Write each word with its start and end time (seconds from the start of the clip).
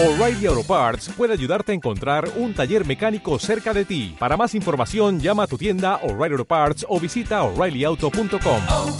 O'Reilly 0.00 0.46
Auto 0.46 0.62
Parts 0.62 1.08
puede 1.08 1.32
ayudarte 1.32 1.72
a 1.72 1.74
encontrar 1.74 2.30
un 2.36 2.54
taller 2.54 2.86
mecánico 2.86 3.36
cerca 3.40 3.74
de 3.74 3.84
ti. 3.84 4.14
Para 4.16 4.36
más 4.36 4.54
información, 4.54 5.18
llama 5.18 5.42
a 5.42 5.46
tu 5.48 5.58
tienda 5.58 5.96
O'Reilly 6.04 6.34
Auto 6.34 6.44
Parts 6.44 6.86
o 6.88 7.00
visita 7.00 7.42
oreillyauto.com. 7.42 8.62
oh, 8.70 8.96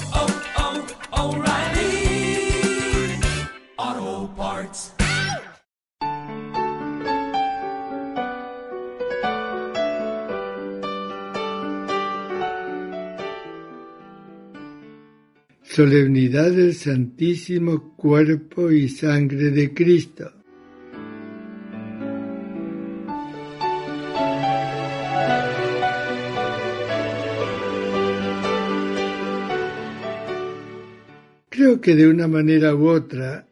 oh, 3.86 4.30
Parts. 4.36 4.92
Solemnidad 15.62 16.50
del 16.50 16.74
Santísimo 16.74 17.94
Cuerpo 17.94 18.72
y 18.72 18.88
Sangre 18.88 19.50
de 19.52 19.72
Cristo. 19.72 20.37
Que 31.82 31.94
de 31.94 32.08
una 32.08 32.26
manera 32.26 32.74
u 32.74 32.88
otra 32.88 33.46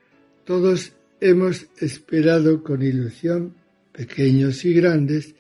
todos 0.45 0.93
hemos 1.21 1.67
esperado 1.79 2.63
con 2.63 2.83
ilusión, 2.83 3.55
pequeños 3.93 4.65
y 4.65 4.75
grandes, 4.75 5.35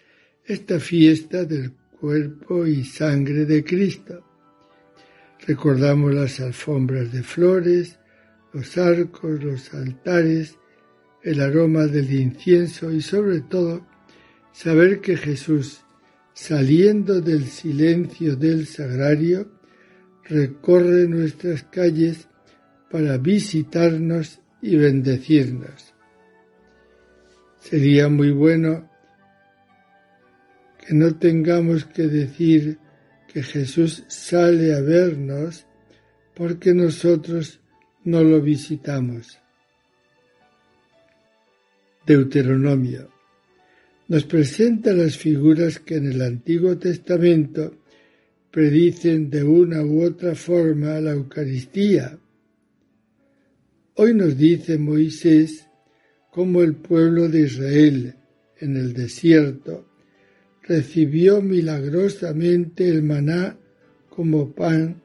esta 0.45 0.79
fiesta 0.79 1.45
del 1.45 1.73
cuerpo 1.73 2.67
y 2.67 2.85
sangre 2.85 3.45
de 3.45 3.65
Cristo. 3.65 4.25
Recordamos 5.47 6.15
las 6.15 6.41
alfombras 6.41 7.13
de 7.13 7.23
flores, 7.23 7.99
los 8.53 8.79
arcos, 8.79 9.43
los 9.43 9.75
altares, 9.75 10.57
el 11.23 11.41
aroma 11.41 11.87
del 11.87 12.13
incienso 12.13 12.93
y 12.93 13.01
sobre 13.01 13.41
todo 13.41 13.87
saber 14.53 15.01
que 15.01 15.17
Jesús, 15.17 15.81
saliendo 16.35 17.21
del 17.21 17.47
silencio 17.47 18.37
del 18.37 18.67
sagrario, 18.67 19.51
recorre 20.25 21.09
nuestras 21.09 21.65
calles 21.65 22.29
para 22.97 23.19
visitarnos 23.19 24.41
y 24.63 24.77
bendecirnos. 24.77 25.93
Sería 27.61 28.09
muy 28.09 28.31
bueno 28.31 28.89
que 30.79 30.95
no 30.95 31.15
tengamos 31.17 31.85
que 31.85 32.05
decir 32.05 32.79
que 33.31 33.43
Jesús 33.43 34.03
sale 34.09 34.75
a 34.75 34.81
vernos 34.81 35.67
porque 36.35 36.73
nosotros 36.73 37.61
no 38.05 38.25
lo 38.25 38.41
visitamos. 38.41 39.39
Deuteronomio 42.07 43.11
nos 44.09 44.25
presenta 44.25 44.95
las 44.95 45.19
figuras 45.19 45.81
que 45.81 45.97
en 45.97 46.13
el 46.13 46.23
Antiguo 46.23 46.79
Testamento 46.79 47.75
predicen 48.51 49.29
de 49.29 49.45
una 49.45 49.85
u 49.85 50.03
otra 50.03 50.35
forma 50.35 50.99
la 50.99 51.11
Eucaristía. 51.11 52.19
Hoy 53.99 54.13
nos 54.13 54.37
dice 54.37 54.77
Moisés 54.77 55.67
cómo 56.31 56.61
el 56.61 56.75
pueblo 56.75 57.31
de 57.31 57.41
Israel 57.47 58.15
en 58.59 58.77
el 58.77 58.93
desierto 58.93 59.87
recibió 60.65 61.41
milagrosamente 61.41 62.91
el 62.91 63.03
maná 63.03 63.57
como 64.11 64.53
pan 64.53 65.01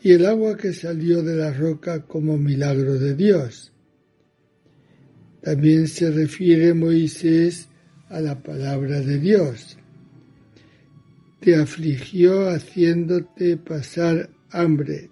y 0.00 0.12
el 0.12 0.24
agua 0.24 0.56
que 0.56 0.72
salió 0.72 1.24
de 1.24 1.34
la 1.34 1.52
roca 1.52 2.06
como 2.06 2.38
milagro 2.38 2.96
de 2.96 3.16
Dios. 3.16 3.72
También 5.42 5.88
se 5.88 6.08
refiere 6.12 6.74
Moisés 6.74 7.68
a 8.08 8.20
la 8.20 8.40
palabra 8.40 9.00
de 9.00 9.18
Dios. 9.18 9.78
Te 11.40 11.56
afligió 11.56 12.50
haciéndote 12.50 13.56
pasar 13.56 14.30
hambre 14.50 15.10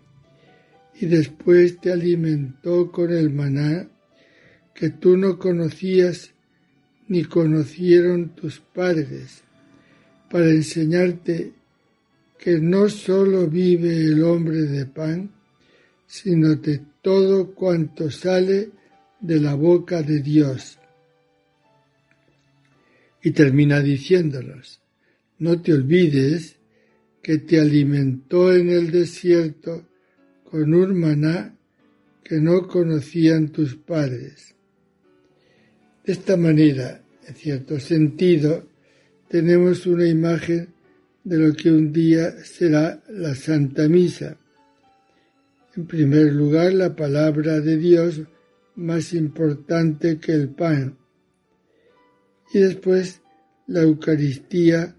y 1.00 1.06
después 1.06 1.80
te 1.80 1.92
alimentó 1.92 2.90
con 2.90 3.12
el 3.12 3.30
maná 3.30 3.88
que 4.74 4.90
tú 4.90 5.16
no 5.16 5.38
conocías 5.38 6.32
ni 7.08 7.24
conocieron 7.24 8.30
tus 8.30 8.60
padres, 8.60 9.42
para 10.30 10.48
enseñarte 10.48 11.52
que 12.38 12.58
no 12.58 12.88
sólo 12.88 13.46
vive 13.46 14.04
el 14.04 14.22
hombre 14.22 14.62
de 14.62 14.86
pan, 14.86 15.30
sino 16.06 16.56
de 16.56 16.80
todo 17.02 17.54
cuanto 17.54 18.10
sale 18.10 18.70
de 19.20 19.40
la 19.40 19.54
boca 19.54 20.02
de 20.02 20.20
Dios. 20.20 20.78
Y 23.22 23.30
termina 23.30 23.80
diciéndonos, 23.80 24.80
no 25.38 25.60
te 25.60 25.72
olvides 25.72 26.56
que 27.22 27.38
te 27.38 27.60
alimentó 27.60 28.54
en 28.54 28.68
el 28.70 28.90
desierto 28.90 29.86
con 30.54 30.72
un 30.72 31.00
maná 31.00 31.58
que 32.22 32.36
no 32.36 32.68
conocían 32.68 33.48
tus 33.48 33.74
padres. 33.74 34.54
De 36.04 36.12
esta 36.12 36.36
manera, 36.36 37.02
en 37.26 37.34
cierto 37.34 37.80
sentido, 37.80 38.64
tenemos 39.28 39.84
una 39.84 40.06
imagen 40.06 40.68
de 41.24 41.38
lo 41.38 41.54
que 41.54 41.72
un 41.72 41.92
día 41.92 42.30
será 42.44 43.02
la 43.08 43.34
Santa 43.34 43.88
Misa. 43.88 44.36
En 45.74 45.88
primer 45.88 46.32
lugar, 46.32 46.72
la 46.72 46.94
palabra 46.94 47.60
de 47.60 47.76
Dios 47.76 48.22
más 48.76 49.12
importante 49.12 50.20
que 50.20 50.34
el 50.34 50.50
pan. 50.50 50.96
Y 52.52 52.60
después 52.60 53.22
la 53.66 53.82
Eucaristía 53.82 54.94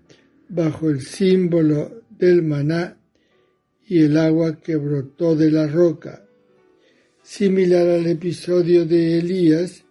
bajo 0.49 0.89
el 0.89 0.99
símbolo 0.99 2.01
del 2.09 2.44
maná 2.44 2.97
y 3.88 4.01
el 4.01 4.18
agua 4.18 4.59
que 4.59 4.75
brotó 4.75 5.35
de 5.35 5.51
la 5.51 5.68
roca, 5.68 6.25
similar 7.22 7.88
al 7.88 8.07
episodio 8.07 8.85
de 8.85 9.19
Elías, 9.19 9.84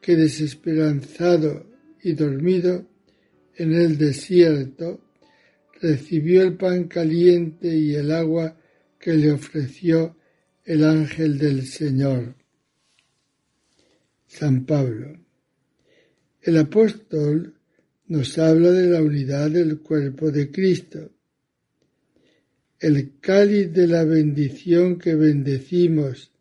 que 0.00 0.16
desesperanzado 0.16 1.66
y 2.02 2.12
dormido 2.12 2.86
en 3.56 3.72
el 3.74 3.96
desierto, 3.96 5.00
recibió 5.80 6.42
el 6.42 6.56
pan 6.56 6.84
caliente 6.84 7.74
y 7.74 7.94
el 7.94 8.12
agua 8.12 8.56
que 8.98 9.14
le 9.14 9.32
ofreció 9.32 10.16
el 10.64 10.84
ángel 10.84 11.38
del 11.38 11.66
Señor. 11.66 12.34
San 14.26 14.64
Pablo. 14.66 15.18
El 16.42 16.58
apóstol 16.58 17.54
nos 18.08 18.36
habla 18.38 18.70
de 18.70 18.88
la 18.88 19.00
unidad 19.02 19.50
del 19.50 19.80
cuerpo 19.80 20.30
de 20.30 20.50
Cristo. 20.50 21.13
El 22.84 23.18
cáliz 23.18 23.72
de 23.72 23.86
la 23.86 24.04
bendición 24.04 24.98
que 24.98 25.14
bendecimos 25.14 26.34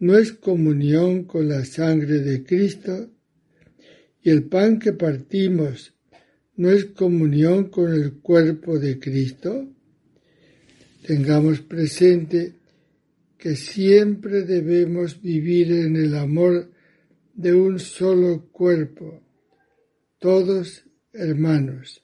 no 0.00 0.18
es 0.18 0.32
comunión 0.32 1.22
con 1.22 1.48
la 1.48 1.64
sangre 1.64 2.18
de 2.18 2.42
Cristo 2.42 3.08
y 4.20 4.30
el 4.30 4.48
pan 4.48 4.80
que 4.80 4.94
partimos 4.94 5.94
no 6.56 6.72
es 6.72 6.86
comunión 6.86 7.68
con 7.68 7.92
el 7.92 8.14
cuerpo 8.14 8.80
de 8.80 8.98
Cristo. 8.98 9.68
Tengamos 11.06 11.60
presente 11.60 12.54
que 13.38 13.54
siempre 13.54 14.42
debemos 14.42 15.22
vivir 15.22 15.70
en 15.70 15.94
el 15.94 16.16
amor 16.16 16.72
de 17.32 17.54
un 17.54 17.78
solo 17.78 18.48
cuerpo, 18.50 19.22
todos 20.18 20.82
hermanos. 21.12 22.02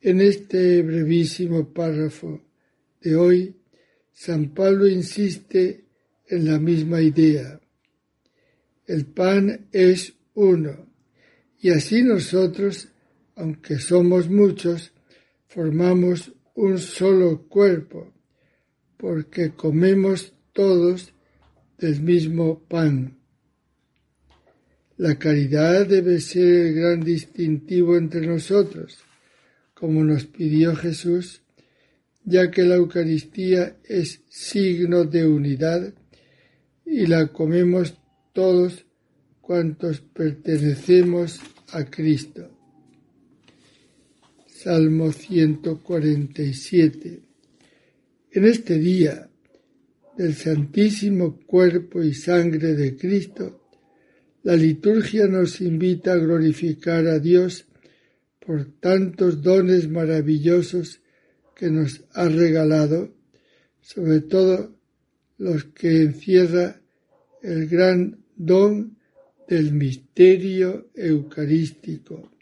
En 0.00 0.20
este 0.20 0.82
brevísimo 0.82 1.72
párrafo 1.72 2.40
de 3.00 3.16
hoy, 3.16 3.56
San 4.12 4.54
Pablo 4.54 4.86
insiste 4.86 5.84
en 6.26 6.44
la 6.46 6.58
misma 6.58 7.00
idea. 7.00 7.60
El 8.86 9.06
pan 9.06 9.68
es 9.72 10.14
uno 10.34 10.86
y 11.60 11.70
así 11.70 12.02
nosotros, 12.02 12.88
aunque 13.34 13.78
somos 13.78 14.28
muchos, 14.28 14.92
formamos 15.48 16.32
un 16.54 16.78
solo 16.78 17.48
cuerpo 17.48 18.12
porque 18.96 19.50
comemos 19.50 20.32
todos 20.52 21.12
del 21.78 22.00
mismo 22.02 22.60
pan. 22.60 23.18
La 24.96 25.16
caridad 25.18 25.86
debe 25.86 26.20
ser 26.20 26.66
el 26.66 26.74
gran 26.74 27.00
distintivo 27.00 27.96
entre 27.96 28.26
nosotros, 28.26 28.98
como 29.78 30.02
nos 30.02 30.26
pidió 30.26 30.74
Jesús, 30.74 31.42
ya 32.24 32.50
que 32.50 32.64
la 32.64 32.74
Eucaristía 32.74 33.76
es 33.84 34.22
signo 34.28 35.04
de 35.04 35.24
unidad 35.24 35.94
y 36.84 37.06
la 37.06 37.28
comemos 37.28 37.96
todos 38.32 38.84
cuantos 39.40 40.00
pertenecemos 40.00 41.38
a 41.70 41.84
Cristo. 41.84 42.50
Salmo 44.48 45.12
147. 45.12 47.20
En 48.32 48.44
este 48.44 48.78
día 48.78 49.30
del 50.16 50.34
Santísimo 50.34 51.38
Cuerpo 51.46 52.02
y 52.02 52.14
Sangre 52.14 52.74
de 52.74 52.96
Cristo, 52.96 53.54
La 54.42 54.56
liturgia 54.56 55.26
nos 55.26 55.60
invita 55.60 56.14
a 56.14 56.16
glorificar 56.16 57.06
a 57.06 57.18
Dios 57.18 57.67
por 58.48 58.64
tantos 58.80 59.42
dones 59.42 59.90
maravillosos 59.90 61.02
que 61.54 61.68
nos 61.68 62.00
ha 62.14 62.30
regalado, 62.30 63.14
sobre 63.82 64.22
todo 64.22 64.74
los 65.36 65.64
que 65.64 66.00
encierra 66.00 66.80
el 67.42 67.68
gran 67.68 68.24
don 68.34 68.96
del 69.46 69.74
misterio 69.74 70.88
eucarístico. 70.94 72.32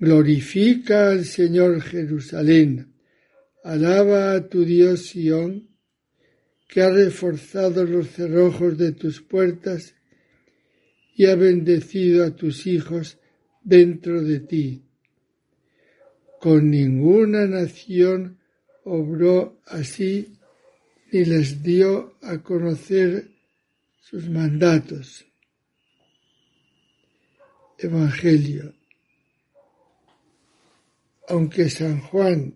Glorifica 0.00 1.10
al 1.10 1.24
Señor 1.24 1.80
Jerusalén, 1.80 2.94
alaba 3.62 4.32
a 4.32 4.48
tu 4.48 4.64
Dios 4.64 5.06
Sión, 5.06 5.68
que 6.66 6.82
ha 6.82 6.90
reforzado 6.90 7.84
los 7.84 8.08
cerrojos 8.08 8.76
de 8.76 8.90
tus 8.90 9.22
puertas 9.22 9.94
y 11.14 11.26
ha 11.26 11.36
bendecido 11.36 12.24
a 12.24 12.34
tus 12.34 12.66
hijos 12.66 13.17
dentro 13.68 14.22
de 14.22 14.40
ti. 14.40 14.82
Con 16.40 16.70
ninguna 16.70 17.46
nación 17.46 18.38
obró 18.84 19.60
así 19.66 20.38
ni 21.12 21.24
les 21.24 21.62
dio 21.62 22.14
a 22.22 22.38
conocer 22.38 23.30
sus 24.00 24.28
mandatos. 24.30 25.26
Evangelio. 27.78 28.74
Aunque 31.28 31.68
San 31.68 32.00
Juan 32.00 32.54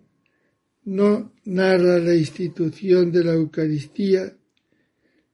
no 0.85 1.33
narra 1.45 1.99
la 1.99 2.15
institución 2.15 3.11
de 3.11 3.23
la 3.23 3.33
Eucaristía, 3.33 4.35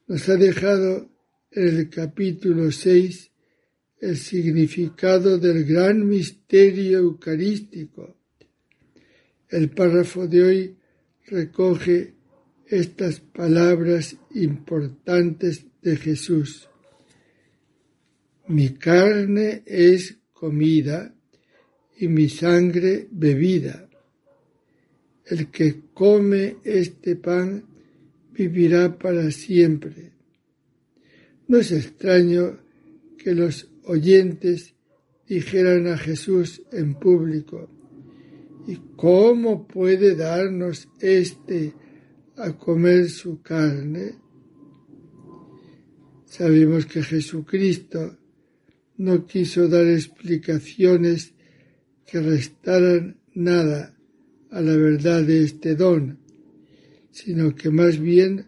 nos 0.07 0.27
ha 0.27 0.35
dejado 0.35 1.09
en 1.51 1.77
el 1.77 1.89
capítulo 1.89 2.69
6 2.69 3.28
el 4.01 4.17
significado 4.17 5.37
del 5.37 5.65
gran 5.65 6.07
misterio 6.07 6.99
eucarístico. 6.99 8.15
El 9.49 9.69
párrafo 9.69 10.27
de 10.27 10.43
hoy 10.43 10.77
recoge 11.25 12.13
estas 12.67 13.19
palabras 13.19 14.15
importantes 14.35 15.65
de 15.81 15.97
Jesús. 15.97 16.69
Mi 18.47 18.69
carne 18.69 19.63
es 19.65 20.17
comida 20.33 21.13
y 21.97 22.07
mi 22.07 22.29
sangre 22.29 23.07
bebida. 23.11 23.89
El 25.25 25.51
que 25.51 25.81
come 25.93 26.57
este 26.63 27.15
pan 27.15 27.63
vivirá 28.31 28.97
para 28.97 29.29
siempre. 29.31 30.13
No 31.47 31.57
es 31.57 31.71
extraño 31.71 32.59
que 33.17 33.35
los 33.35 33.69
oyentes 33.89 34.75
dijeran 35.27 35.88
a 35.88 35.97
Jesús 35.97 36.62
en 36.71 36.94
público, 36.94 37.69
¿y 38.68 38.77
cómo 38.95 39.68
puede 39.68 40.15
darnos 40.15 40.88
éste 41.00 41.74
a 42.38 42.56
comer 42.56 43.09
su 43.09 43.41
carne? 43.41 44.13
Sabemos 46.25 46.86
que 46.86 47.01
Jesucristo 47.01 48.18
no 48.97 49.25
quiso 49.25 49.68
dar 49.68 49.88
explicaciones 49.88 51.33
que 52.06 52.19
restaran 52.21 53.18
nada 53.33 53.97
a 54.51 54.62
la 54.62 54.75
verdad 54.75 55.24
de 55.24 55.44
este 55.44 55.75
don, 55.75 56.19
sino 57.09 57.56
que 57.56 57.71
más 57.71 57.97
bien 58.00 58.45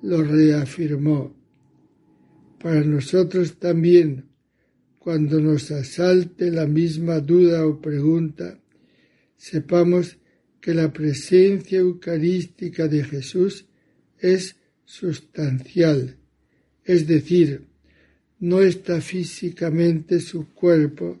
lo 0.00 0.22
reafirmó. 0.22 1.36
Para 2.58 2.82
nosotros 2.82 3.58
también, 3.58 4.27
cuando 5.08 5.40
nos 5.40 5.70
asalte 5.70 6.50
la 6.50 6.66
misma 6.66 7.20
duda 7.20 7.66
o 7.66 7.80
pregunta, 7.80 8.60
sepamos 9.38 10.18
que 10.60 10.74
la 10.74 10.92
presencia 10.92 11.78
eucarística 11.78 12.88
de 12.88 13.02
Jesús 13.04 13.64
es 14.18 14.56
sustancial, 14.84 16.18
es 16.84 17.06
decir, 17.06 17.62
no 18.40 18.60
está 18.60 19.00
físicamente 19.00 20.20
su 20.20 20.52
cuerpo, 20.52 21.18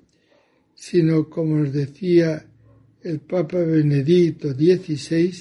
sino 0.74 1.30
como 1.30 1.56
nos 1.56 1.72
decía 1.72 2.44
el 3.02 3.20
Papa 3.20 3.60
Benedicto 3.60 4.52
XVI, 4.52 5.32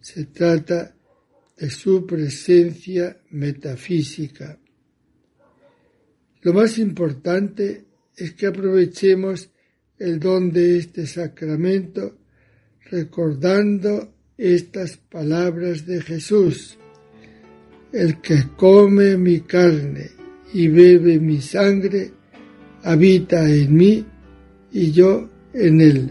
se 0.00 0.24
trata 0.24 0.92
de 1.56 1.70
su 1.70 2.04
presencia 2.04 3.16
metafísica. 3.30 4.59
Lo 6.42 6.52
más 6.54 6.78
importante 6.78 7.84
es 8.16 8.32
que 8.32 8.46
aprovechemos 8.46 9.50
el 9.98 10.18
don 10.18 10.50
de 10.50 10.78
este 10.78 11.06
sacramento 11.06 12.16
recordando 12.90 14.12
estas 14.38 14.96
palabras 14.96 15.86
de 15.86 16.00
Jesús. 16.00 16.78
El 17.92 18.20
que 18.20 18.44
come 18.56 19.16
mi 19.16 19.40
carne 19.40 20.10
y 20.54 20.68
bebe 20.68 21.18
mi 21.18 21.40
sangre, 21.40 22.12
habita 22.82 23.48
en 23.48 23.74
mí 23.74 24.04
y 24.72 24.92
yo 24.92 25.28
en 25.52 25.80
él. 25.80 26.10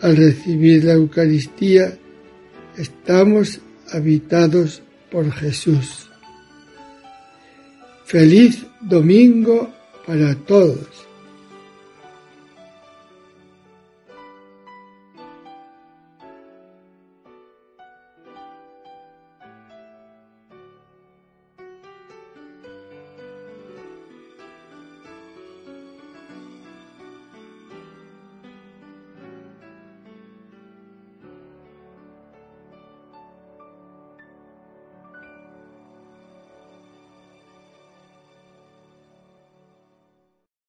Al 0.00 0.16
recibir 0.16 0.84
la 0.84 0.92
Eucaristía, 0.92 1.98
estamos 2.76 3.60
habitados 3.90 4.82
por 5.10 5.32
Jesús. 5.32 6.08
Feliz 8.06 8.64
domingo 8.80 9.68
para 10.06 10.36
todos. 10.46 11.05